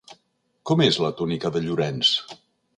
[0.69, 2.15] Com és la túnica de Llorenç?